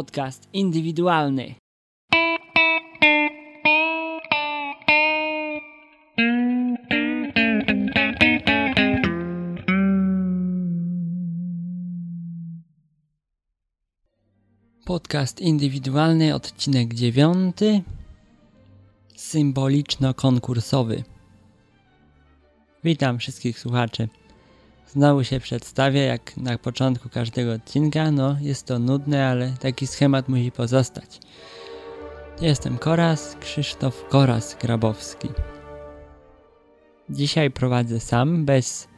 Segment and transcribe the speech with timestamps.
[0.00, 1.54] Podcast indywidualny.
[14.84, 17.82] Podcast indywidualny, odcinek dziewiąty,
[19.16, 21.04] symboliczno-konkursowy.
[22.84, 24.08] Witam wszystkich słuchaczy.
[24.92, 28.10] Znowu się przedstawię, jak na początku każdego odcinka.
[28.10, 31.20] No, jest to nudne, ale taki schemat musi pozostać.
[32.40, 35.28] Jestem Koras, Krzysztof Koras Grabowski.
[37.10, 38.88] Dzisiaj prowadzę sam, bez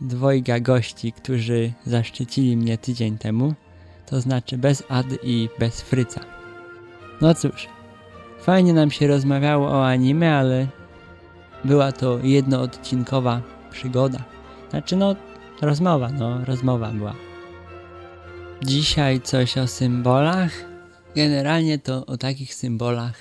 [0.00, 3.54] dwojga gości, którzy zaszczycili mnie tydzień temu.
[4.06, 6.20] To znaczy bez Ad i bez Fryca.
[7.20, 7.68] No cóż,
[8.40, 10.66] fajnie nam się rozmawiało o anime, ale
[11.64, 14.24] była to jednoodcinkowa przygoda.
[14.70, 15.16] Znaczy no,
[15.62, 17.14] rozmowa, no, rozmowa była.
[18.62, 20.52] Dzisiaj coś o symbolach.
[21.16, 23.14] Generalnie to o takich symbolach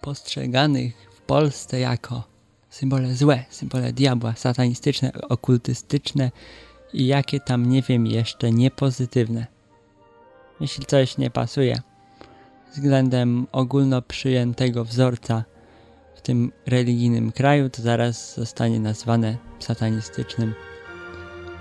[0.00, 2.22] postrzeganych w Polsce jako
[2.70, 6.30] symbole złe, symbole diabła, satanistyczne, okultystyczne
[6.92, 9.46] i jakie tam nie wiem jeszcze niepozytywne.
[10.60, 11.82] Jeśli coś nie pasuje
[12.72, 15.44] względem ogólno przyjętego wzorca
[16.24, 20.54] tym religijnym kraju, to zaraz zostanie nazwane satanistycznym.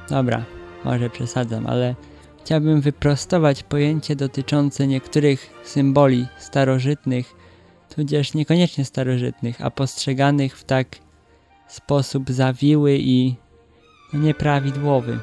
[0.09, 0.45] Dobra,
[0.85, 1.95] może przesadzam, ale
[2.41, 7.33] chciałbym wyprostować pojęcie dotyczące niektórych symboli starożytnych,
[7.95, 10.87] tudzież niekoniecznie starożytnych, a postrzeganych w tak
[11.67, 13.35] sposób zawiły i
[14.13, 15.19] nieprawidłowy.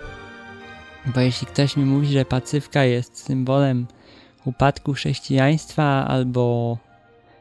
[1.14, 3.86] Bo jeśli ktoś mi mówi, że pacyfka jest symbolem
[4.44, 6.78] upadku chrześcijaństwa albo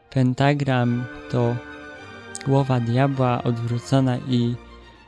[0.09, 1.55] pentagram to
[2.45, 4.55] głowa diabła odwrócona i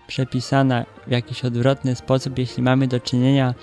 [0.07, 3.53] przepisana w jakiś odwrotny sposób, jeśli mamy do czynienia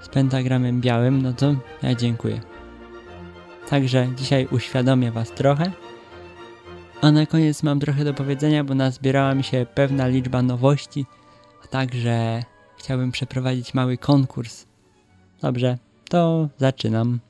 [0.00, 2.40] z pentagramem białym, no to ja dziękuję.
[3.68, 5.72] Także dzisiaj uświadomię Was trochę.
[7.00, 11.06] A na koniec mam trochę do powiedzenia, bo nazbierała mi się pewna liczba nowości,
[11.64, 12.42] a także
[12.78, 14.66] chciałbym przeprowadzić mały konkurs.
[15.40, 17.20] Dobrze, to zaczynam.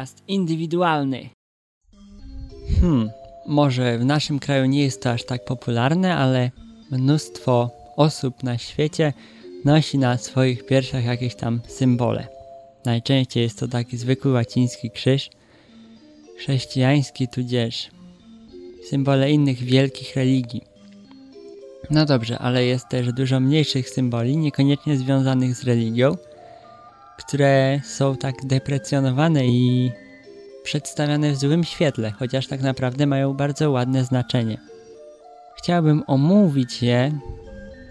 [0.00, 1.28] Podcast indywidualny.
[2.80, 3.10] Hmm,
[3.46, 6.50] może w naszym kraju nie jest to aż tak popularne, ale
[6.90, 9.12] mnóstwo osób na świecie
[9.64, 12.28] nosi na swoich piersiach jakieś tam symbole.
[12.84, 15.30] Najczęściej jest to taki zwykły łaciński krzyż,
[16.38, 17.90] chrześcijański tudzież
[18.88, 20.62] symbole innych wielkich religii.
[21.90, 26.16] No dobrze, ale jest też dużo mniejszych symboli, niekoniecznie związanych z religią,
[27.20, 29.92] które są tak deprecjonowane i
[30.62, 34.58] przedstawiane w złym świetle, chociaż tak naprawdę mają bardzo ładne znaczenie.
[35.56, 37.12] Chciałbym omówić je.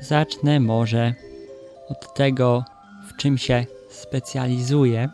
[0.01, 1.13] Zacznę może
[1.90, 2.63] od tego,
[3.07, 5.09] w czym się specjalizuję.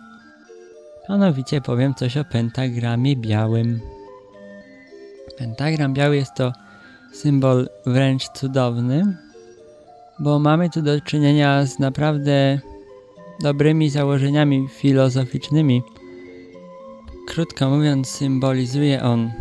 [1.09, 3.82] Mianowicie powiem coś o pentagramie białym.
[5.38, 6.53] Pentagram biały jest to
[7.14, 9.18] symbol wręcz cudowny,
[10.20, 12.59] bo mamy tu do czynienia z naprawdę
[13.40, 15.84] dobrymi założeniami filozoficznymi.
[17.28, 19.31] Krótko mówiąc, symbolizuje on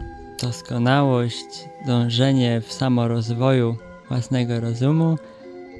[0.42, 3.76] doskonałość, dążenie w samorozwoju
[4.08, 5.16] własnego rozumu,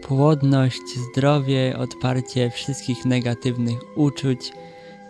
[0.03, 4.53] płodność, zdrowie, odparcie wszystkich negatywnych uczuć,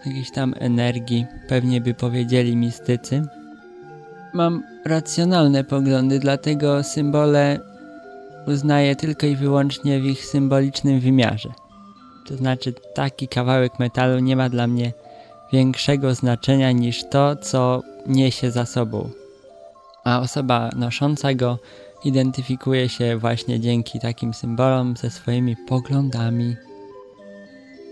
[0.07, 3.23] jakiejś tam energii, pewnie by powiedzieli mistycy.
[4.35, 7.61] Mam racjonalne poglądy, dlatego symbole
[8.47, 11.64] uznaję tylko i wyłącznie w ich symbolicznym wymiarze.
[12.29, 14.93] To znaczy taki kawałek metalu nie ma dla mnie
[15.53, 19.11] większego znaczenia niż to, co niesie za sobą.
[20.05, 21.59] A osoba nosząca go
[22.05, 26.57] identyfikuje się właśnie dzięki takim symbolom ze swoimi poglądami.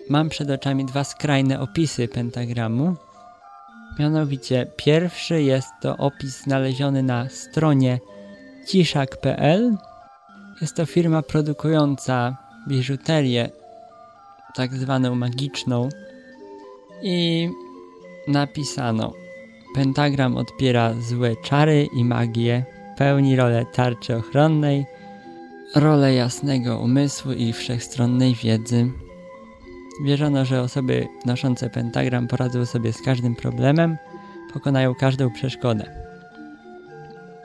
[0.08, 2.96] Mam przed oczami dwa skrajne opisy pentagramu.
[3.98, 8.00] Mianowicie pierwszy jest to opis znaleziony na stronie
[8.68, 9.76] ciszak.pl.
[10.60, 12.36] Jest to firma produkująca
[12.68, 13.50] biżuterię
[14.56, 15.88] tak zwaną magiczną
[17.02, 17.48] i
[18.28, 19.12] napisano
[19.74, 22.64] pentagram odpiera złe czary i magię,
[22.98, 24.86] pełni rolę tarczy ochronnej,
[25.74, 28.90] rolę jasnego umysłu i wszechstronnej wiedzy.
[30.04, 33.96] Wierzono, że osoby noszące pentagram poradzą sobie z każdym problemem,
[34.52, 35.84] pokonają każdą przeszkodę.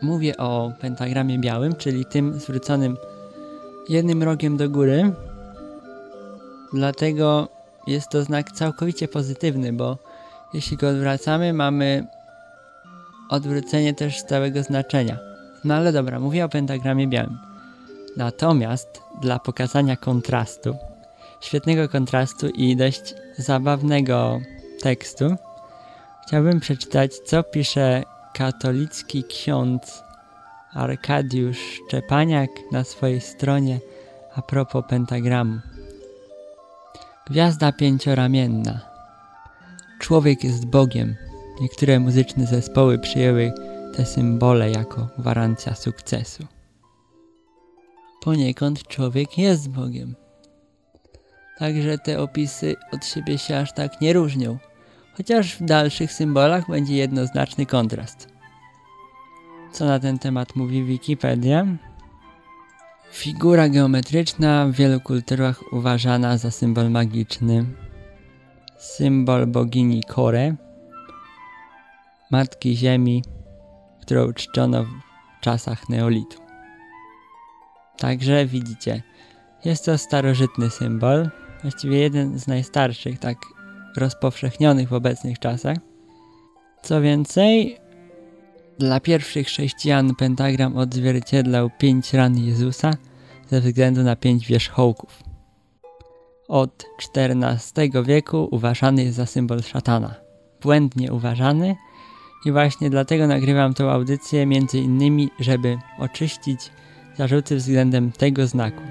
[0.01, 2.97] Mówię o pentagramie białym, czyli tym zwróconym
[3.89, 5.11] jednym rogiem do góry.
[6.73, 7.47] Dlatego
[7.87, 9.97] jest to znak całkowicie pozytywny, bo
[10.53, 12.07] jeśli go odwracamy, mamy
[13.29, 15.17] odwrócenie też całego znaczenia.
[15.63, 17.37] No ale dobra, mówię o pentagramie białym.
[18.17, 20.75] Natomiast dla pokazania kontrastu,
[21.41, 24.39] świetnego kontrastu i dość zabawnego
[24.81, 25.35] tekstu,
[26.27, 28.03] chciałbym przeczytać, co pisze
[28.33, 30.03] katolicki ksiądz
[30.73, 33.79] Arkadiusz Szczepaniak na swojej stronie
[34.35, 35.59] a propos pentagramu.
[37.29, 38.79] Gwiazda pięcioramienna.
[39.99, 41.15] Człowiek jest Bogiem.
[41.61, 43.53] Niektóre muzyczne zespoły przyjęły
[43.95, 46.47] te symbole jako gwarancja sukcesu.
[48.21, 50.15] Poniekąd człowiek jest Bogiem.
[51.57, 54.57] Także te opisy od siebie się aż tak nie różnią
[55.17, 58.27] chociaż w dalszych symbolach będzie jednoznaczny kontrast.
[59.71, 61.65] Co na ten temat mówi Wikipedia?
[63.11, 67.65] Figura geometryczna w wielu kulturach uważana za symbol magiczny.
[68.77, 70.55] Symbol bogini Kore,
[72.31, 73.23] Matki Ziemi,
[74.01, 74.89] którą czczono w
[75.41, 76.39] czasach neolitu.
[77.97, 79.03] Także widzicie,
[79.65, 81.29] jest to starożytny symbol,
[81.61, 83.37] właściwie jeden z najstarszych, tak
[83.97, 85.77] rozpowszechnionych w obecnych czasach.
[86.81, 87.77] Co więcej,
[88.79, 92.91] dla pierwszych chrześcijan pentagram odzwierciedlał pięć ran Jezusa
[93.49, 95.23] ze względu na pięć wierzchołków.
[96.47, 96.85] Od
[97.15, 100.15] XIV wieku uważany jest za symbol szatana.
[100.61, 101.75] Błędnie uważany
[102.45, 106.71] i właśnie dlatego nagrywam tę audycję między innymi, żeby oczyścić
[107.17, 108.81] zarzuty względem tego znaku.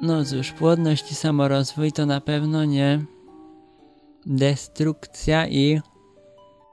[0.00, 3.04] No cóż, płodność i samorozwój to na pewno nie
[4.26, 5.80] destrukcja i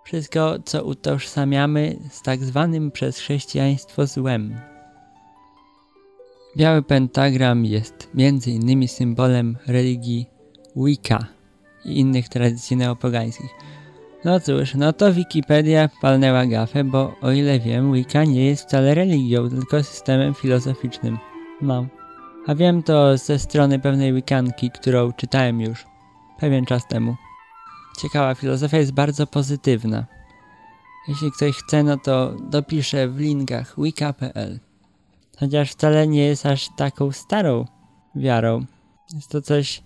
[0.09, 4.56] wszystko, co utożsamiamy z tak zwanym przez chrześcijaństwo złem.
[6.57, 10.25] Biały pentagram jest między innymi symbolem religii
[10.75, 11.25] Wicca
[11.85, 13.50] i innych tradycji neopogańskich.
[14.25, 18.95] No cóż, no to Wikipedia palnęła gafę, bo o ile wiem, Wicca nie jest wcale
[18.95, 21.17] religią, tylko systemem filozoficznym.
[21.62, 21.85] No.
[22.47, 25.85] A wiem to ze strony pewnej Wiccanki, którą czytałem już
[26.39, 27.15] pewien czas temu
[28.01, 30.06] ciekawa filozofia jest bardzo pozytywna.
[31.07, 34.60] Jeśli ktoś chce, no to dopiszę w linkach wika.pl.
[35.40, 37.66] Chociaż wcale nie jest aż taką starą
[38.16, 38.66] wiarą.
[39.16, 39.81] Jest to coś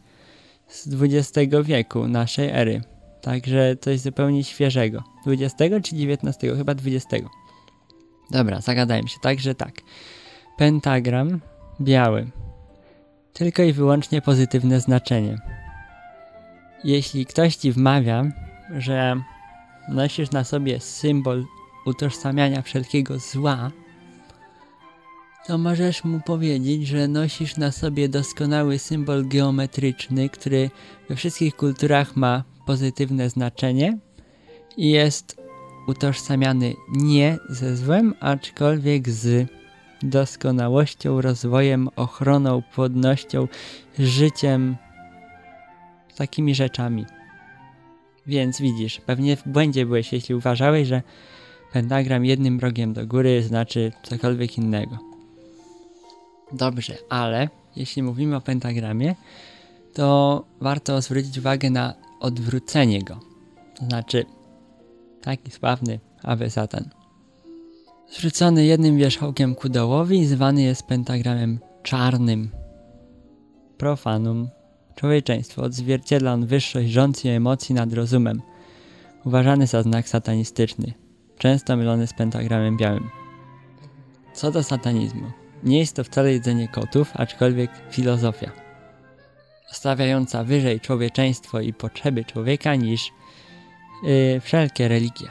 [0.68, 2.82] z XX wieku, naszej ery.
[3.22, 5.04] Także coś zupełnie świeżego.
[5.26, 6.56] 20 czy 19?
[6.56, 7.18] Chyba 20.
[8.32, 9.20] Dobra, zagadałem się.
[9.22, 9.74] Także tak.
[10.58, 11.40] Pentagram
[11.82, 12.28] biały.
[13.34, 15.63] Tylko i wyłącznie pozytywne znaczenie.
[16.84, 18.26] Jeśli ktoś ci wmawia,
[18.78, 19.16] że
[19.90, 21.46] nosisz na sobie symbol
[21.86, 23.72] utożsamiania wszelkiego zła,
[25.48, 30.70] to możesz mu powiedzieć, że nosisz na sobie doskonały symbol geometryczny, który
[31.10, 33.98] we wszystkich kulturach ma pozytywne znaczenie
[34.78, 35.38] i jest
[35.88, 39.50] utożsamiany nie ze złem, aczkolwiek z
[40.04, 43.48] doskonałością, rozwojem, ochroną, płodnością,
[44.00, 44.76] życiem,
[46.14, 47.06] takimi rzeczami.
[48.28, 51.02] Więc widzisz, pewnie w błędzie byłeś, jeśli uważałeś, że
[51.74, 54.98] pentagram jednym rogiem do góry znaczy cokolwiek innego.
[56.52, 59.16] Dobrze, ale jeśli mówimy o pentagramie,
[59.94, 63.20] to warto zwrócić uwagę na odwrócenie go.
[63.80, 64.26] To znaczy,
[65.22, 66.90] taki sławny Awe Satan.
[68.12, 72.52] Zwrócony jednym wierzchołkiem ku dołowi, zwany jest pentagramem czarnym.
[73.78, 74.50] Profanum
[74.96, 78.42] Człowieczeństwo odzwierciedla on wyższość rządz i emocji nad rozumem,
[79.26, 80.94] uważany za znak satanistyczny,
[81.38, 83.10] często mylony z pentagramem białym.
[84.34, 85.32] Co do satanizmu,
[85.64, 88.52] nie jest to wcale jedzenie kotów, aczkolwiek filozofia,
[89.72, 93.12] stawiająca wyżej człowieczeństwo i potrzeby człowieka niż
[94.04, 95.28] yy, wszelkie religie.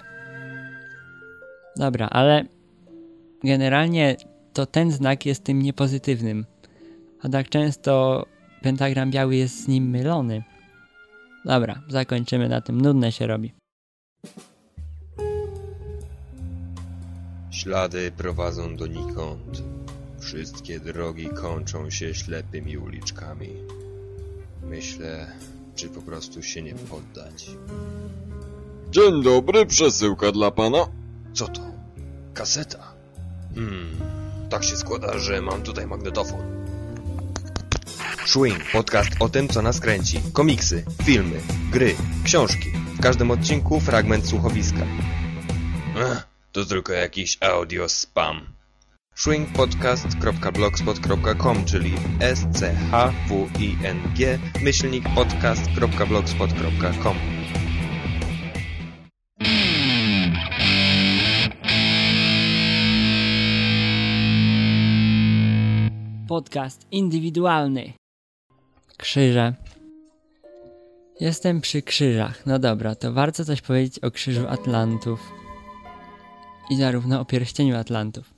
[1.77, 2.45] Dobra, ale
[3.45, 4.17] generalnie
[4.53, 6.47] to ten znak jest tym niepozytywnym,
[7.23, 8.27] a tak często
[8.63, 10.43] pentagram biały jest z nim mylony.
[11.45, 12.81] Dobra, zakończymy na tym.
[12.81, 13.53] Nudne się robi.
[17.51, 19.63] Ślady prowadzą donikąd.
[20.21, 23.49] Wszystkie drogi kończą się ślepymi uliczkami.
[24.63, 25.27] Myślę,
[25.75, 27.51] czy po prostu się nie poddać.
[28.91, 30.79] Dzień dobry, przesyłka dla pana.
[31.35, 31.61] Co to?
[32.35, 32.93] Kaseta.
[33.55, 33.97] Hmm,
[34.51, 36.62] tak się składa, że mam tutaj magnetofon.
[38.27, 40.21] Swing, podcast o tym, co nas kręci.
[40.33, 42.69] Komiksy, filmy, gry, książki.
[42.99, 44.87] W każdym odcinku fragment słuchowiska.
[45.97, 48.47] Ech, to tylko jakiś audio spam.
[49.15, 57.17] swingpodcast.blogspot.com, czyli s c h w i n g myślnik podcast.blogspot.com.
[66.29, 67.93] Podcast indywidualny.
[69.03, 69.55] Krzyże.
[71.21, 72.47] Jestem przy krzyżach.
[72.47, 75.33] No dobra, to warto coś powiedzieć o krzyżu Atlantów.
[76.71, 78.35] I zarówno o pierścieniu Atlantów.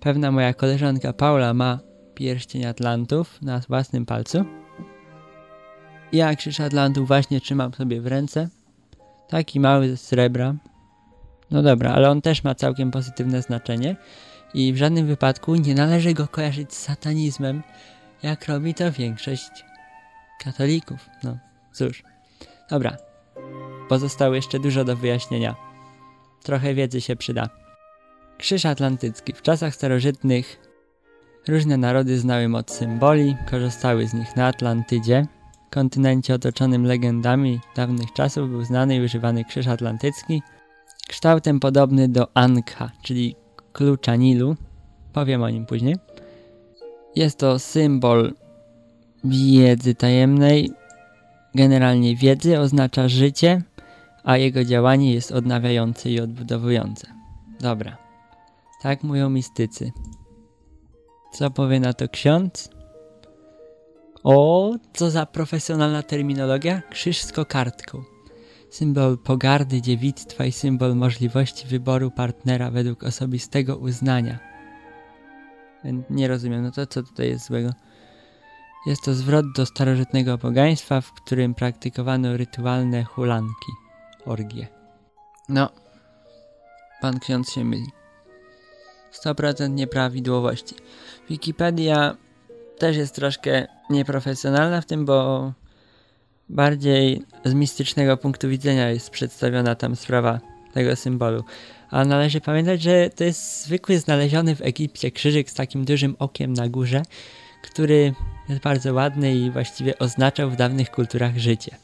[0.00, 1.78] Pewna moja koleżanka Paula ma
[2.14, 4.44] pierścień Atlantów na własnym palcu.
[6.12, 8.48] Ja krzyż Atlantów właśnie trzymam sobie w ręce.
[9.28, 10.54] Taki mały z srebra.
[11.50, 13.96] No dobra, ale on też ma całkiem pozytywne znaczenie
[14.54, 17.62] i w żadnym wypadku nie należy go kojarzyć z satanizmem,
[18.22, 19.64] jak robi to większość
[20.44, 21.10] katolików.
[21.24, 21.38] No
[21.72, 22.02] cóż.
[22.70, 22.96] Dobra.
[23.88, 25.54] Pozostało jeszcze dużo do wyjaśnienia.
[26.42, 27.48] Trochę wiedzy się przyda.
[28.38, 29.32] Krzyż Atlantycki.
[29.32, 30.60] W czasach starożytnych
[31.48, 35.26] różne narody znały moc symboli, korzystały z nich na Atlantydzie.
[35.70, 40.42] Kontynencie otoczonym legendami dawnych czasów był znany i używany krzyż atlantycki,
[41.08, 43.36] kształtem podobny do Ankha, czyli
[43.72, 44.56] klucza Nilu.
[45.12, 45.96] Powiem o nim później.
[47.16, 48.34] Jest to symbol
[49.24, 50.70] wiedzy tajemnej.
[51.54, 53.62] Generalnie wiedzy oznacza życie,
[54.24, 57.06] a jego działanie jest odnawiające i odbudowujące.
[57.60, 57.96] Dobra.
[58.82, 59.92] Tak mówią mistycy.
[61.32, 62.70] Co powie na to ksiądz?
[64.24, 66.82] O, co za profesjonalna terminologia?
[66.90, 68.02] Krzyż z kokardką.
[68.70, 74.49] Symbol pogardy, dziewictwa i symbol możliwości wyboru partnera według osobistego uznania.
[76.10, 77.70] Nie rozumiem, no to co tutaj jest złego?
[78.86, 83.72] Jest to zwrot do starożytnego pogaństwa, w którym praktykowano rytualne hulanki,
[84.26, 84.68] orgie.
[85.48, 85.70] No,
[87.00, 87.86] pan ksiądz się myli.
[89.12, 90.74] 100% nieprawidłowości.
[91.30, 92.16] Wikipedia
[92.78, 95.52] też jest troszkę nieprofesjonalna w tym, bo
[96.48, 100.40] bardziej z mistycznego punktu widzenia jest przedstawiona tam sprawa
[100.72, 101.44] tego symbolu.
[101.90, 106.52] A należy pamiętać, że to jest zwykły znaleziony w Egipcie krzyżyk z takim dużym okiem
[106.52, 107.02] na górze,
[107.62, 108.14] który
[108.48, 111.76] jest bardzo ładny i właściwie oznaczał w dawnych kulturach życie.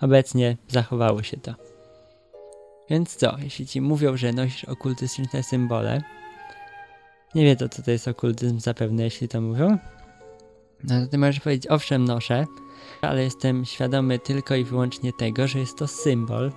[0.00, 1.54] Obecnie zachowało się to.
[2.90, 6.02] Więc co, jeśli ci mówią, że nosisz okultystyczne symbole,
[7.34, 9.78] nie wiedzą co to jest okultyzm zapewne, jeśli to mówią,
[10.84, 12.46] no to ty możesz powiedzieć, owszem noszę,
[13.02, 16.52] ale jestem świadomy tylko i wyłącznie tego, że jest to symbol,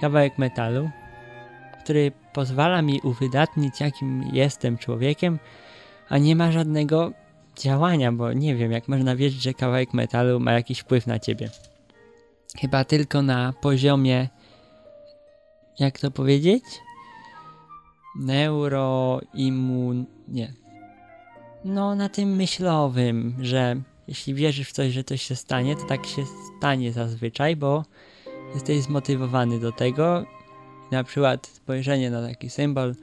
[0.00, 0.90] kawałek metalu,
[1.84, 5.38] który pozwala mi uwydatnić, jakim jestem człowiekiem,
[6.08, 7.12] a nie ma żadnego
[7.58, 11.50] działania, bo nie wiem, jak można wierzyć, że kawałek metalu ma jakiś wpływ na ciebie.
[12.60, 14.28] Chyba tylko na poziomie,
[15.78, 16.64] jak to powiedzieć?
[18.16, 20.06] Neuroimmun...
[20.28, 20.52] nie.
[21.64, 23.76] No, na tym myślowym, że
[24.08, 26.22] jeśli wierzysz w coś, że coś się stanie, to tak się
[26.58, 27.84] stanie zazwyczaj, bo
[28.54, 30.24] jesteś zmotywowany do tego.
[30.94, 32.94] Na przykład spojrzenie na taki symbol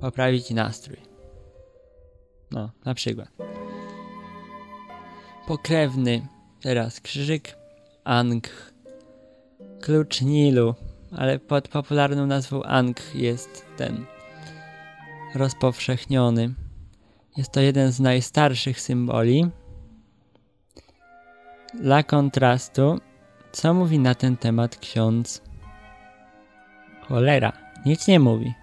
[0.00, 0.96] poprawi ci nastrój.
[2.50, 3.28] No, na przykład.
[5.46, 6.26] Pokrewny.
[6.60, 7.56] Teraz krzyżyk.
[8.04, 8.72] Ankh.
[9.80, 10.74] Klucz Nilu.
[11.16, 14.04] Ale pod popularną nazwą Ankh jest ten
[15.34, 16.54] rozpowszechniony.
[17.36, 19.50] Jest to jeden z najstarszych symboli.
[21.74, 22.98] Dla kontrastu,
[23.52, 25.53] co mówi na ten temat ksiądz?
[27.08, 27.52] Cholera,
[27.86, 28.54] nic nie mówi.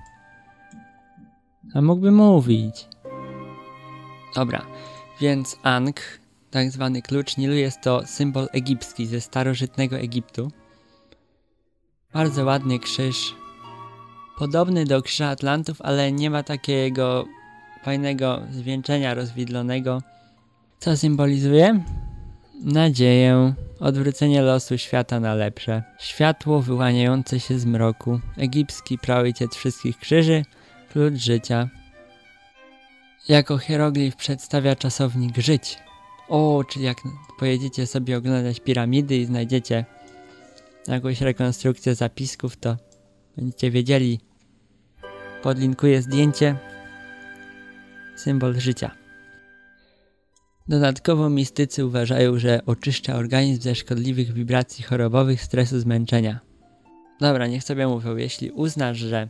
[1.73, 2.87] A mógłby mówić.
[4.35, 4.65] Dobra,
[5.21, 6.19] więc Ankh,
[6.51, 10.51] tak zwany klucz Nilu, jest to symbol egipski ze starożytnego Egiptu.
[12.13, 13.35] Bardzo ładny krzyż.
[14.37, 17.25] Podobny do krzyża Atlantów, ale nie ma takiego
[17.83, 20.01] fajnego zwieńczenia rozwidlonego.
[20.79, 21.83] Co symbolizuje?
[22.63, 30.45] Nadzieję, odwrócenie losu świata na lepsze, światło wyłaniające się z mroku, egipski praojciec wszystkich krzyży,
[30.91, 31.69] klucz życia.
[33.29, 35.79] Jako hieroglif przedstawia czasownik żyć.
[36.29, 36.97] O, czyli jak
[37.39, 39.85] pojedziecie sobie oglądać piramidy i znajdziecie
[40.87, 42.77] jakąś rekonstrukcję zapisków, to
[43.37, 44.19] będziecie wiedzieli.
[45.43, 46.55] Podlinkuję zdjęcie.
[48.15, 49.00] Symbol życia.
[50.67, 56.39] Dodatkowo mistycy uważają, że oczyszcza organizm ze szkodliwych wibracji chorobowych, stresu, zmęczenia.
[57.19, 59.27] Dobra, niech sobie mówią, jeśli uznasz, że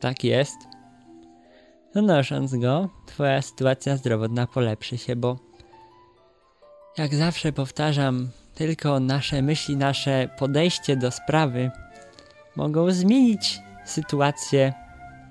[0.00, 0.56] tak jest,
[1.92, 5.38] to nosząc go, twoja sytuacja zdrowotna polepszy się, bo
[6.98, 11.70] jak zawsze powtarzam, tylko nasze myśli, nasze podejście do sprawy
[12.56, 14.72] mogą zmienić sytuację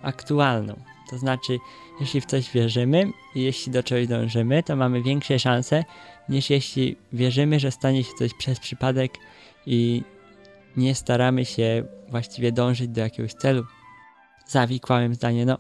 [0.02, 0.76] aktualną.
[1.10, 1.58] To znaczy,
[2.00, 5.84] jeśli w coś wierzymy i jeśli do czegoś dążymy, to mamy większe szanse
[6.30, 9.14] niż jeśli wierzymy, że stanie się coś przez przypadek
[9.66, 10.04] i
[10.78, 13.64] nie staramy się właściwie dążyć do jakiegoś celu.
[14.48, 15.58] Zawikłałem zdanie, no.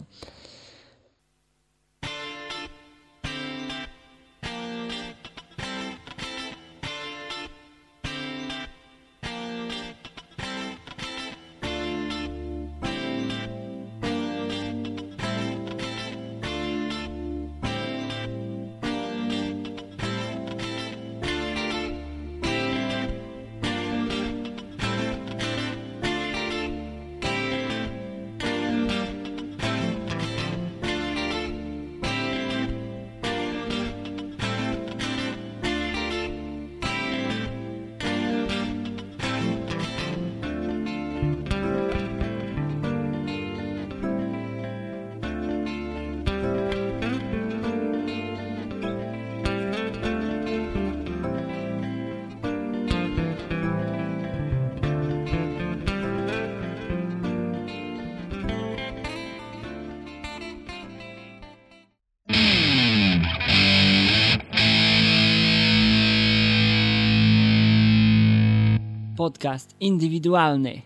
[69.19, 70.81] Podcast indywidualny.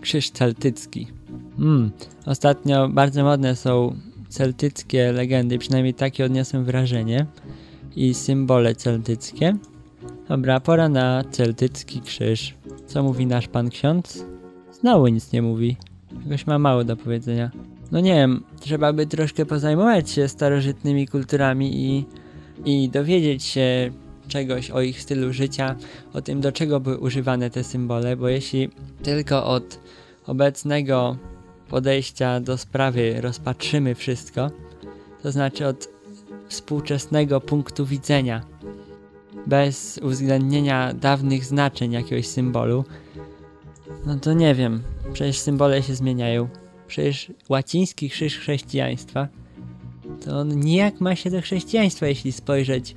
[0.00, 1.06] Krzyż celtycki.
[1.56, 1.90] Hmm.
[2.26, 3.96] Ostatnio bardzo modne są
[4.28, 7.26] celtyckie legendy, przynajmniej takie odniosłem wrażenie.
[7.96, 9.56] I symbole celtyckie.
[10.28, 12.54] Dobra, pora na celtycki krzyż.
[12.86, 14.24] Co mówi nasz pan ksiądz?
[14.72, 15.76] Znowu nic nie mówi.
[16.24, 17.50] Jakoś ma mało do powiedzenia.
[17.92, 22.04] No nie wiem, trzeba by troszkę pozajmować się starożytnymi kulturami i,
[22.64, 23.90] i dowiedzieć się,
[24.28, 25.76] czegoś o ich stylu życia,
[26.12, 28.70] o tym do czego były używane te symbole, bo jeśli
[29.02, 29.78] tylko od
[30.26, 31.16] obecnego
[31.68, 34.50] podejścia do sprawy rozpatrzymy wszystko,
[35.22, 35.88] to znaczy od
[36.48, 38.44] współczesnego punktu widzenia,
[39.46, 42.84] bez uwzględnienia dawnych znaczeń jakiegoś symbolu,
[44.06, 44.82] no to nie wiem,
[45.12, 46.48] przecież symbole się zmieniają.
[46.86, 49.28] Przecież łaciński krzyż chrześcijaństwa
[50.24, 52.96] to on nijak ma się do chrześcijaństwa, jeśli spojrzeć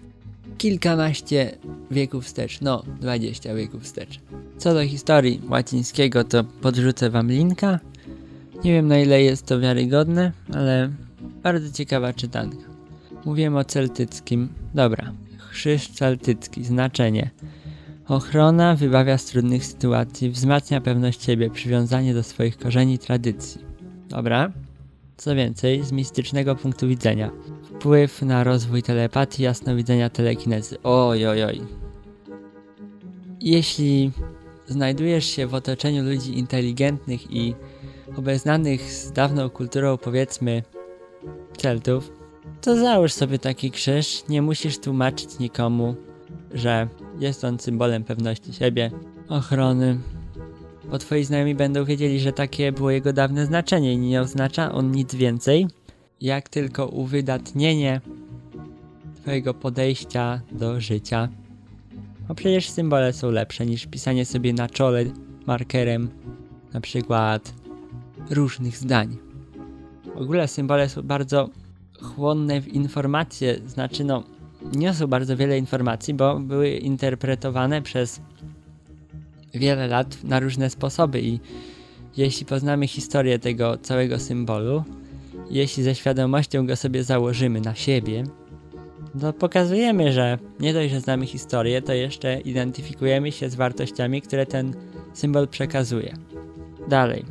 [0.58, 1.58] kilkanaście
[1.92, 4.20] wieków wstecz, no 20 wieków wstecz.
[4.58, 7.80] Co do historii łacińskiego, to podrzucę wam linka.
[8.64, 10.92] Nie wiem na ile jest to wiarygodne, ale
[11.44, 12.68] bardzo ciekawa czytanka.
[13.26, 14.50] Mówiłem o celtyckim.
[14.74, 15.12] Dobra.
[15.52, 16.64] Krzyż celtycki.
[16.64, 17.30] Znaczenie.
[18.08, 23.62] Ochrona wybawia z trudnych sytuacji, wzmacnia pewność siebie, przywiązanie do swoich korzeni tradycji.
[24.10, 24.52] Dobra.
[25.18, 27.32] Co więcej, z mistycznego punktu widzenia.
[27.80, 30.78] Wpływ na rozwój telepatii, jasnowidzenia, telekinezy.
[30.84, 31.62] Oj, oj, oj.
[33.42, 34.12] Jeśli
[34.68, 37.56] znajdujesz się w otoczeniu ludzi inteligentnych i
[38.16, 40.64] obeznanych z dawną kulturą, powiedzmy,
[41.58, 42.12] Celtów,
[42.62, 44.24] to załóż sobie taki krzyż.
[44.30, 45.96] Nie musisz tłumaczyć nikomu,
[46.54, 46.88] że
[47.20, 48.92] jest on symbolem pewności siebie,
[49.30, 50.00] ochrony,
[50.92, 54.92] bo twoi znajomi będą wiedzieli, że takie było jego dawne znaczenie i nie oznacza on
[54.92, 55.68] nic więcej,
[56.22, 58.02] jak tylko uwydatnienie
[59.16, 61.30] twojego podejścia do życia.
[62.28, 65.06] Bo przecież symbole są lepsze niż pisanie sobie na czole
[65.46, 66.10] markerem
[66.74, 67.54] na przykład
[68.30, 69.18] różnych zdań.
[70.16, 71.50] W ogóle symbole są bardzo
[72.02, 74.24] chłonne w informacje, znaczy no
[74.76, 78.22] niosą bardzo wiele informacji, bo były interpretowane przez
[79.54, 81.40] wiele lat na różne sposoby i
[82.18, 84.84] jeśli poznamy historię tego całego symbolu,
[85.50, 88.24] jeśli ze świadomością go sobie założymy na siebie,
[89.22, 94.46] to pokazujemy, że nie dość, że znamy historię, to jeszcze identyfikujemy się z wartościami, które
[94.46, 94.74] ten
[95.14, 96.14] symbol przekazuje.
[96.90, 97.26] Dalej.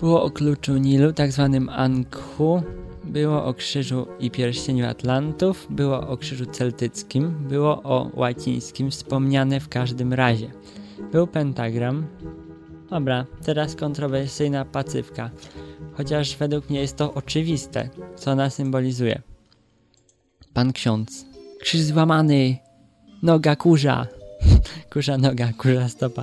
[0.00, 2.62] Było o kluczu Nilu, tak zwanym Ankhu,
[3.04, 9.68] było o krzyżu i pierścieniu Atlantów, było o krzyżu celtyckim, było o łacińskim, wspomniane w
[9.68, 10.50] każdym razie.
[11.12, 12.06] Był pentagram.
[12.90, 15.30] Dobra, teraz kontrowersyjna pacywka.
[15.92, 19.22] Chociaż według mnie jest to oczywiste, co ona symbolizuje.
[20.54, 21.24] Pan ksiądz.
[21.60, 22.56] Krzyż złamany.
[23.22, 24.06] Noga kurza.
[24.92, 26.22] kurza noga, kurza stopa.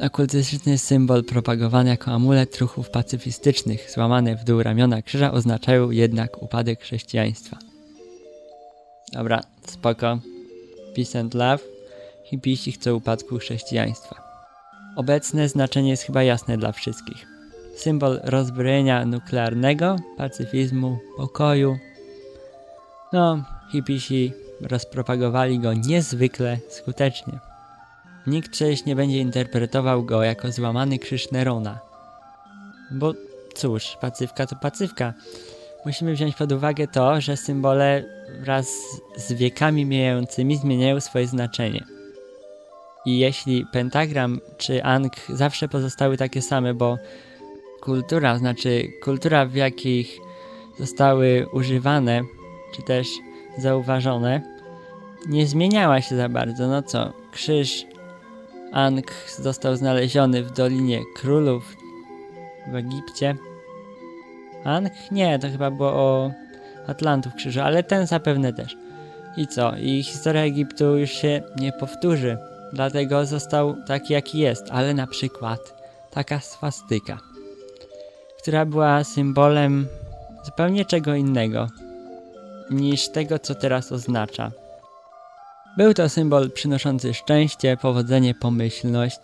[0.00, 6.80] Okultystyczny symbol propagowany jako amulet ruchów pacyfistycznych, złamane w dół ramiona krzyża oznaczają jednak upadek
[6.80, 7.58] chrześcijaństwa.
[9.12, 10.18] Dobra, spoko.
[10.96, 11.58] Peace and love.
[12.24, 14.23] Hipisi chcą upadku chrześcijaństwa.
[14.96, 17.26] Obecne znaczenie jest chyba jasne dla wszystkich.
[17.76, 21.78] Symbol rozbrojenia nuklearnego, pacyfizmu, pokoju.
[23.12, 27.38] No, hipisi rozpropagowali go niezwykle skutecznie.
[28.26, 31.78] Nikt przecież nie będzie interpretował go jako złamany krzyż Nerona.
[32.90, 33.12] Bo
[33.54, 35.14] cóż, pacywka to pacywka.
[35.84, 38.04] Musimy wziąć pod uwagę to, że symbole
[38.40, 38.68] wraz
[39.16, 41.93] z wiekami mijającymi zmieniają swoje znaczenie.
[43.06, 46.98] I jeśli pentagram czy ang zawsze pozostały takie same, bo
[47.80, 50.18] kultura, znaczy kultura w jakich
[50.78, 52.22] zostały używane,
[52.74, 53.06] czy też
[53.58, 54.42] zauważone,
[55.28, 56.68] nie zmieniała się za bardzo.
[56.68, 57.86] No co, krzyż
[58.74, 61.76] Ang został znaleziony w Dolinie Królów
[62.72, 63.36] w Egipcie.
[64.64, 64.88] Ang?
[65.10, 66.30] Nie, to chyba było o
[66.86, 68.76] Atlantów krzyżu, ale ten zapewne też.
[69.36, 69.76] I co?
[69.76, 72.38] I historia Egiptu już się nie powtórzy.
[72.74, 74.66] Dlatego został taki, jaki jest.
[74.70, 77.18] Ale na przykład taka swastyka,
[78.38, 79.86] która była symbolem
[80.44, 81.68] zupełnie czego innego
[82.70, 84.50] niż tego, co teraz oznacza.
[85.76, 89.20] Był to symbol przynoszący szczęście, powodzenie, pomyślność.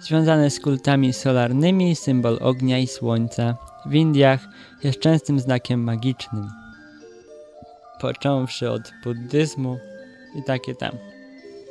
[0.00, 3.56] Związany z kultami solarnymi, symbol ognia i słońca.
[3.86, 4.40] W Indiach
[4.84, 6.48] jest częstym znakiem magicznym.
[8.00, 9.78] Począwszy od buddyzmu
[10.36, 10.92] i takie tam.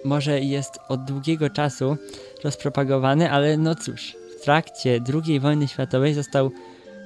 [0.05, 1.97] Może jest od długiego czasu
[2.43, 6.51] rozpropagowany, ale no cóż, w trakcie II wojny światowej został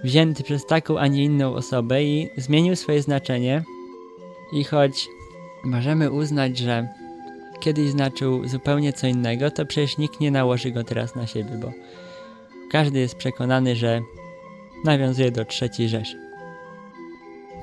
[0.03, 3.63] wzięty przez taką, a nie inną osobę i zmienił swoje znaczenie.
[4.53, 5.07] I choć
[5.63, 6.87] możemy uznać, że
[7.59, 11.71] kiedyś znaczył zupełnie co innego, to przecież nikt nie nałoży go teraz na siebie, bo
[12.71, 14.01] każdy jest przekonany, że
[14.85, 16.17] nawiązuje do trzeciej Rzeszy.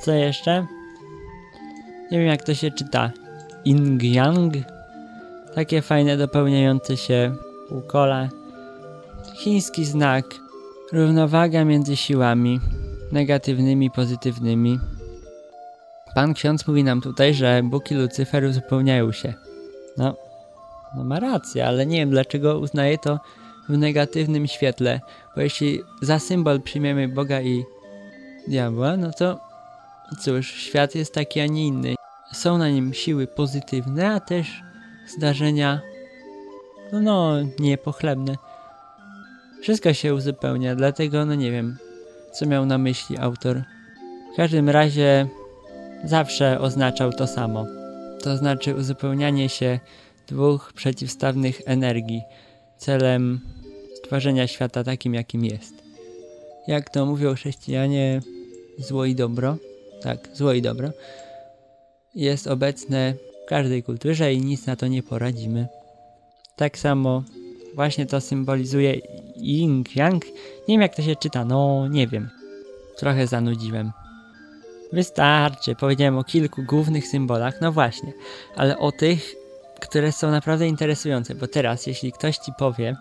[0.00, 0.66] Co jeszcze?
[2.10, 3.10] Nie wiem jak to się czyta.
[3.66, 4.79] Ing-yang?
[5.54, 7.36] Takie fajne dopełniające się
[7.68, 8.28] półkola.
[9.34, 10.24] Chiński znak.
[10.92, 12.60] Równowaga między siłami
[13.12, 14.78] negatywnymi pozytywnymi.
[16.14, 19.34] Pan ksiądz mówi nam tutaj, że Bóg i Lucyfer uzupełniają się.
[19.96, 20.16] No,
[20.96, 23.20] no ma rację, ale nie wiem dlaczego uznaje to
[23.68, 25.00] w negatywnym świetle,
[25.36, 27.64] bo jeśli za symbol przyjmiemy Boga i
[28.48, 29.40] diabła, no to
[30.20, 31.94] cóż, świat jest taki, a nie inny.
[32.32, 34.62] Są na nim siły pozytywne, a też
[35.16, 35.80] zdarzenia
[36.92, 38.36] no, niepochlebne.
[39.62, 41.76] Wszystko się uzupełnia, dlatego no nie wiem,
[42.32, 43.62] co miał na myśli autor.
[44.32, 45.28] W każdym razie
[46.04, 47.66] zawsze oznaczał to samo.
[48.22, 49.80] To znaczy uzupełnianie się
[50.28, 52.22] dwóch przeciwstawnych energii
[52.76, 53.40] celem
[53.94, 55.74] stworzenia świata takim, jakim jest.
[56.66, 58.20] Jak to mówią chrześcijanie,
[58.78, 59.56] zło i dobro,
[60.02, 60.90] tak, zło i dobro,
[62.14, 63.14] jest obecne
[63.50, 65.68] każdej kulturze i nic na to nie poradzimy.
[66.56, 67.22] Tak samo
[67.74, 69.00] właśnie to symbolizuje
[69.36, 70.24] yin, yang.
[70.68, 72.30] Nie wiem jak to się czyta, no nie wiem.
[72.96, 73.92] Trochę zanudziłem.
[74.92, 78.12] Wystarczy, powiedziałem o kilku głównych symbolach, no właśnie,
[78.56, 79.34] ale o tych,
[79.80, 82.96] które są naprawdę interesujące, bo teraz, jeśli ktoś ci powie,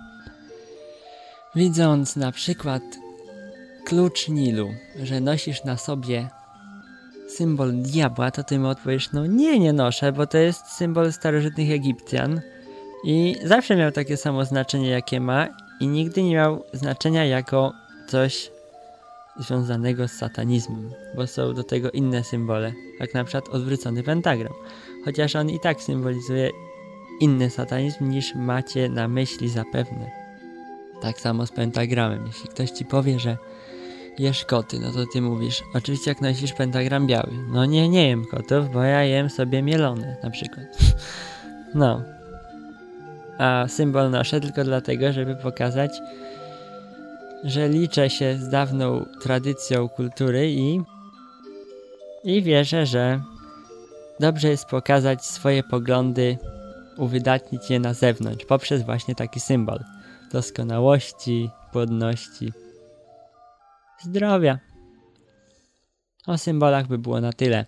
[1.56, 2.84] widząc na przykład
[3.86, 4.70] klucz Nilu,
[5.04, 6.30] że nosisz na sobie
[7.40, 11.72] symbol diabła, to ty mu odpowiesz, no nie, nie noszę, bo to jest symbol starożytnych
[11.72, 12.42] Egipcjan
[13.04, 15.48] i zawsze miał takie samo znaczenie, jakie ma
[15.80, 17.74] i nigdy nie miał znaczenia jako
[18.08, 18.52] coś
[19.40, 24.54] związanego z satanizmem, bo są do tego inne symbole, jak na przykład odwrócony pentagram,
[25.06, 26.50] chociaż on i tak symbolizuje
[27.20, 30.12] inny satanizm niż macie na myśli zapewne.
[31.02, 32.28] Tak samo z pentagramem.
[32.28, 33.38] Jeśli ktoś ci powie, że
[34.20, 37.32] jesz koty, no to ty mówisz, oczywiście jak nosisz pentagram biały.
[37.52, 40.66] No nie, nie jem kotów, bo ja jem sobie mielone na przykład.
[41.76, 42.02] no.
[43.38, 45.92] A symbol noszę tylko dlatego, żeby pokazać,
[47.44, 50.82] że liczę się z dawną tradycją kultury i
[52.24, 53.22] i wierzę, że
[54.20, 56.38] dobrze jest pokazać swoje poglądy,
[56.98, 59.80] uwydatnić je na zewnątrz poprzez właśnie taki symbol
[60.32, 62.54] doskonałości, płodności,
[64.02, 64.60] zdrowia.
[66.28, 67.66] O symbolach by było na tyle.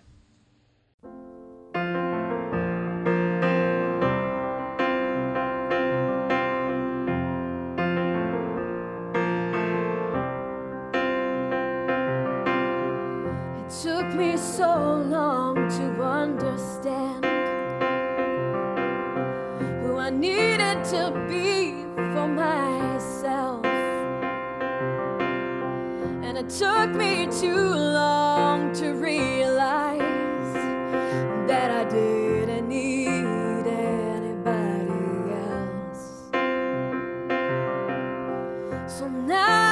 [38.98, 39.71] So now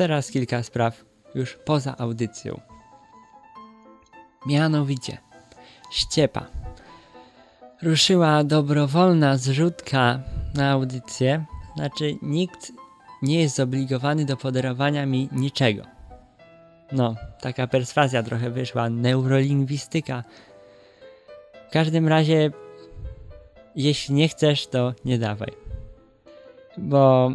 [0.00, 2.60] Teraz kilka spraw już poza audycją.
[4.46, 5.18] Mianowicie,
[5.92, 6.46] ściepa.
[7.82, 10.20] Ruszyła dobrowolna zrzutka
[10.54, 11.44] na audycję,
[11.76, 12.72] znaczy nikt
[13.22, 15.82] nie jest zobligowany do podarowania mi niczego.
[16.92, 20.24] No, taka perswazja trochę wyszła, neurolingwistyka.
[21.68, 22.50] W każdym razie,
[23.76, 25.52] jeśli nie chcesz, to nie dawaj.
[26.78, 27.32] Bo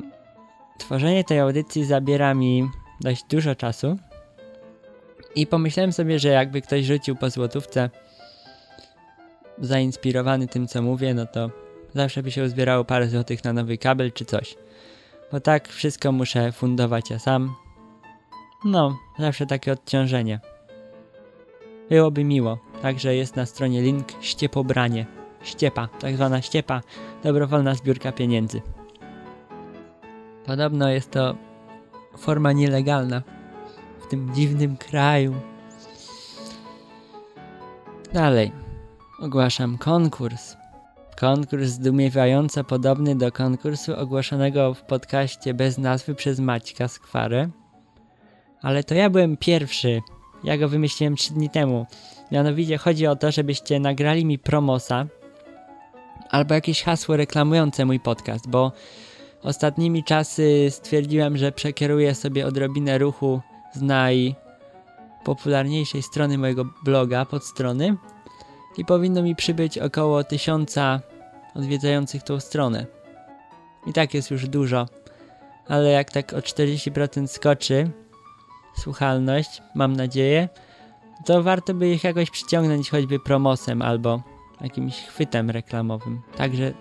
[0.77, 2.69] tworzenie tej audycji zabiera mi
[3.01, 3.97] dość dużo czasu.
[5.35, 7.89] I pomyślałem sobie, że jakby ktoś rzucił po złotówce,
[9.61, 11.49] zainspirowany tym, co mówię, no to
[11.93, 14.55] zawsze by się uzbierało parę złotych na nowy kabel czy coś.
[15.31, 17.55] Bo tak wszystko muszę fundować ja sam.
[18.65, 20.39] No, zawsze takie odciążenie.
[21.89, 22.57] Byłoby miło.
[22.81, 25.05] Także jest na stronie link ściepobranie.
[25.43, 26.81] Ściepa, tak zwana ściepa,
[27.23, 28.61] dobrowolna zbiórka pieniędzy.
[30.45, 31.35] Podobno jest to
[32.17, 33.21] forma nielegalna
[33.99, 35.35] w tym dziwnym kraju.
[38.13, 38.51] Dalej.
[39.19, 40.55] Ogłaszam konkurs.
[41.19, 47.49] Konkurs zdumiewająco podobny do konkursu ogłoszonego w podcaście bez nazwy przez Maćka Skwarę.
[48.61, 50.01] Ale to ja byłem pierwszy.
[50.43, 51.85] Ja go wymyśliłem 3 dni temu.
[52.31, 55.05] Mianowicie chodzi o to, żebyście nagrali mi promosa
[56.29, 58.71] albo jakieś hasło reklamujące mój podcast, bo
[59.45, 63.41] ostatnimi czasy stwierdziłem, że przekieruję sobie odrobinę ruchu
[63.73, 67.95] z najpopularniejszej strony mojego bloga, pod strony
[68.77, 70.99] i powinno mi przybyć około tysiąca
[71.55, 72.85] odwiedzających tą stronę.
[73.87, 74.87] I tak jest już dużo,
[75.67, 77.89] ale jak tak o 40% skoczy
[78.77, 80.49] słuchalność, mam nadzieję,
[81.25, 84.21] to warto by ich jakoś przyciągnąć choćby promosem albo
[84.61, 86.21] jakimś chwytem reklamowym.
[86.37, 86.73] Także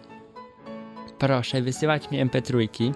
[1.18, 2.92] proszę wysyłać mi mp3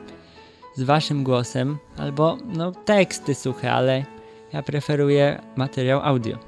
[0.75, 4.05] z waszym głosem albo no teksty suche, ale
[4.53, 6.39] ja preferuję materiał audio.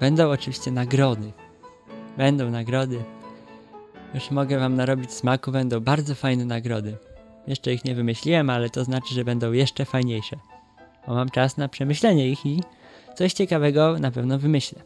[0.00, 1.32] Będą oczywiście nagrody.
[2.16, 3.04] Będą nagrody.
[4.14, 6.96] Już mogę wam narobić smaku, będą bardzo fajne nagrody.
[7.46, 10.36] Jeszcze ich nie wymyśliłem, ale to znaczy, że będą jeszcze fajniejsze.
[11.06, 12.62] Bo mam czas na przemyślenie ich i
[13.16, 14.82] coś ciekawego na pewno wymyślę.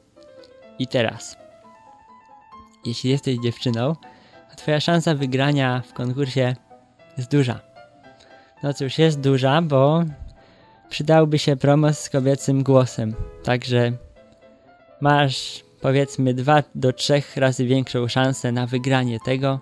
[0.79, 1.37] I teraz.
[2.85, 3.97] Jeśli jesteś dziewczyną,
[4.51, 6.57] to twoja szansa wygrania w konkursie
[7.19, 7.61] jest duża.
[8.63, 10.05] No cóż, jest duża, bo
[10.91, 13.15] przydałby się promos z kobiecym głosem.
[13.45, 13.93] Także
[15.01, 19.61] masz powiedzmy 2 do 3 razy większą szansę na wygranie tego,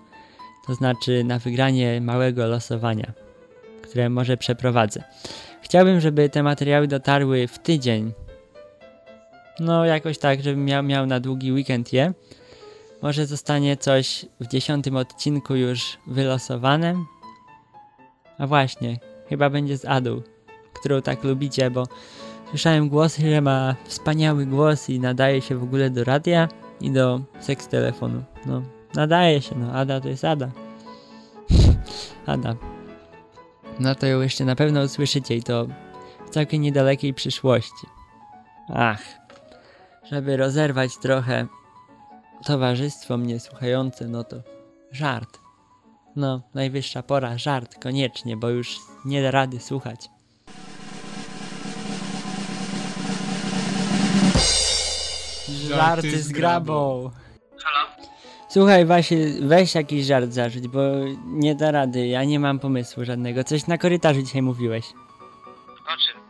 [0.66, 3.12] to znaczy na wygranie małego losowania,
[3.82, 5.04] które może przeprowadzę.
[5.62, 8.12] Chciałbym, żeby te materiały dotarły w tydzień.
[9.60, 12.12] No, jakoś tak, żebym miał, miał na długi weekend je.
[13.02, 16.94] Może zostanie coś w dziesiątym odcinku już wylosowane.
[18.38, 20.22] A właśnie, chyba będzie z Adą,
[20.74, 21.86] którą tak lubicie, bo
[22.48, 26.48] słyszałem głosy, że ma wspaniały głos i nadaje się w ogóle do radia
[26.80, 28.22] i do seks telefonu.
[28.46, 28.62] No,
[28.94, 30.50] nadaje się, no, Ada to jest Ada.
[32.26, 32.56] Ada.
[33.80, 35.66] No to ją jeszcze na pewno usłyszycie i to
[36.26, 37.86] w całkiem niedalekiej przyszłości.
[38.74, 39.02] Ach,
[40.10, 41.46] żeby rozerwać trochę
[42.44, 44.36] towarzystwo mnie słuchające, no to
[44.92, 45.38] żart.
[46.16, 50.08] No, najwyższa pora, żart, koniecznie, bo już nie da rady słuchać.
[55.48, 57.10] Żarty z grabą.
[57.64, 57.88] Halo?
[58.48, 60.80] Słuchaj, Wasie, weź jakiś żart zażyć, bo
[61.24, 63.44] nie da rady, ja nie mam pomysłu żadnego.
[63.44, 64.86] Coś na korytarzu dzisiaj mówiłeś.
[65.86, 66.22] O czym?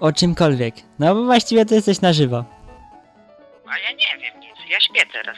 [0.00, 0.74] O czymkolwiek.
[0.98, 2.44] No bo właściwie to jesteś na żywo.
[3.66, 4.31] A ja nie wiem
[4.92, 5.36] śpię teraz.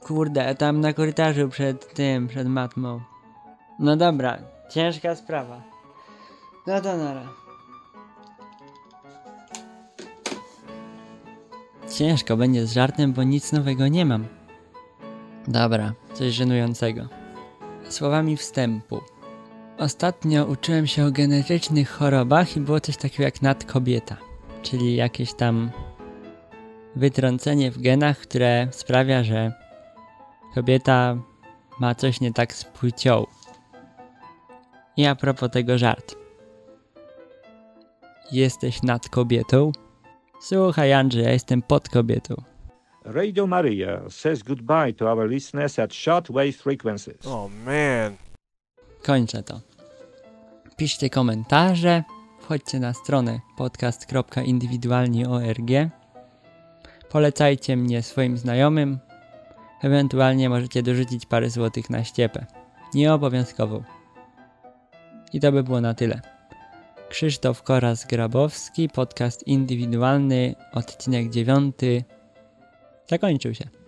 [0.00, 3.00] Kurde, tam na korytarzu przed tym, przed matmą.
[3.78, 4.38] No dobra,
[4.70, 5.62] ciężka sprawa.
[6.66, 7.28] No to nara.
[11.94, 14.26] Ciężko będzie z żartem, bo nic nowego nie mam.
[15.48, 17.08] Dobra, coś żenującego.
[17.88, 19.00] Słowami wstępu.
[19.78, 24.16] Ostatnio uczyłem się o genetycznych chorobach i było coś takiego jak nadkobieta,
[24.62, 25.70] czyli jakieś tam
[26.96, 29.52] wytrącenie w genach, które sprawia, że
[30.54, 31.16] kobieta
[31.80, 33.26] ma coś nie tak z płcią.
[34.96, 36.14] I a propos tego żart.
[38.32, 39.72] Jesteś nad kobietą?
[40.40, 42.34] Słuchaj, Andrzej, ja jestem pod kobietą.
[43.04, 47.26] Radio Maria says goodbye to our listeners at shortwave frequencies.
[47.26, 48.16] Oh man.
[49.02, 49.60] Kończę to.
[50.76, 52.04] Piszcie komentarze,
[52.40, 55.99] wchodźcie na stronę podcast.indywidualni.org.
[57.10, 58.98] Polecajcie mnie swoim znajomym.
[59.82, 62.46] Ewentualnie możecie dorzucić parę złotych na ściepę.
[62.94, 63.82] Nieobowiązkową.
[65.32, 66.20] I to by było na tyle.
[67.08, 71.74] Krzysztof Koras-Grabowski, podcast indywidualny, odcinek 9.
[73.06, 73.79] Zakończył się.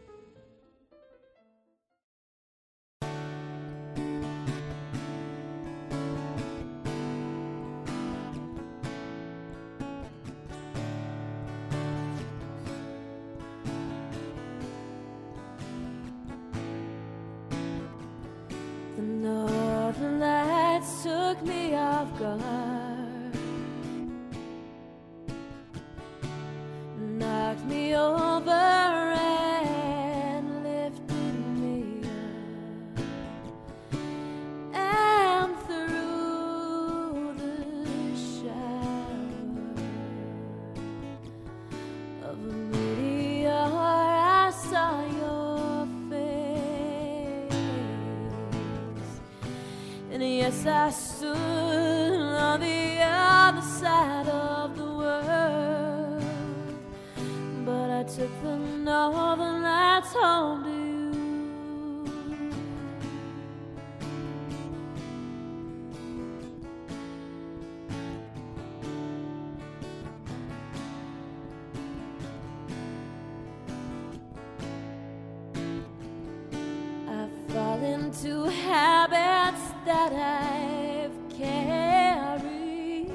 [78.25, 83.11] Into habits that I've carried.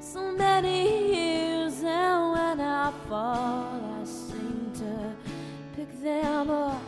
[0.00, 5.14] So many years, and when I fall, I seem to
[5.74, 6.80] pick them up,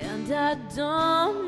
[0.00, 1.43] and I don't